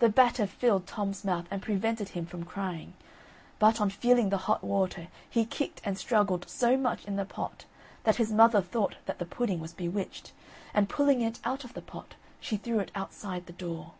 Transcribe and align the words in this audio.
The 0.00 0.08
batter 0.08 0.48
filled 0.48 0.88
Tom's 0.88 1.24
mouth, 1.24 1.44
and 1.48 1.62
prevented 1.62 2.08
him 2.08 2.26
from 2.26 2.42
crying; 2.42 2.94
but, 3.60 3.80
on 3.80 3.88
feeling 3.88 4.30
the 4.30 4.36
hot 4.50 4.64
water, 4.64 5.06
he 5.30 5.44
kicked 5.44 5.80
and 5.84 5.96
struggled 5.96 6.48
so 6.48 6.76
much 6.76 7.04
in 7.04 7.14
the 7.14 7.24
pot, 7.24 7.64
that 8.02 8.16
his 8.16 8.32
mother 8.32 8.60
thought 8.60 8.96
that 9.06 9.20
the 9.20 9.24
pudding 9.24 9.60
was 9.60 9.74
bewitched, 9.74 10.32
and, 10.74 10.88
pulling 10.88 11.20
it 11.20 11.38
out 11.44 11.62
of 11.62 11.74
the 11.74 11.82
pot, 11.82 12.16
she 12.40 12.56
threw 12.56 12.80
it 12.80 12.90
outside 12.96 13.46
the 13.46 13.52
door. 13.52 13.92